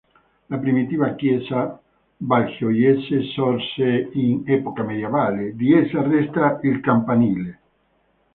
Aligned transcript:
La 0.47 0.57
primitiva 0.57 1.13
chiesa 1.13 1.79
valgioiese 2.17 3.21
sorse 3.35 4.09
in 4.13 4.41
epoca 4.47 4.81
medievale; 4.81 5.55
di 5.55 5.73
essa 5.73 6.01
resta 6.01 6.59
il 6.63 6.79
campanile. 6.79 7.59